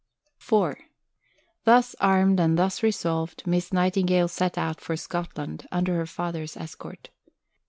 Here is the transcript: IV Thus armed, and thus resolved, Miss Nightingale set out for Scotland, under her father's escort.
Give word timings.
IV 0.41 0.77
Thus 1.63 1.95
armed, 2.01 2.39
and 2.39 2.57
thus 2.57 2.81
resolved, 2.81 3.45
Miss 3.45 3.71
Nightingale 3.71 4.29
set 4.29 4.57
out 4.57 4.81
for 4.81 4.97
Scotland, 4.97 5.67
under 5.71 5.95
her 5.95 6.07
father's 6.07 6.57
escort. 6.57 7.11